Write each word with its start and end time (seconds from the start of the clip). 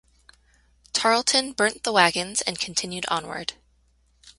Tarleton 0.93 1.51
burnt 1.51 1.83
the 1.83 1.91
wagons 1.91 2.41
and 2.47 2.57
continued 2.57 3.05
onward. 3.09 3.53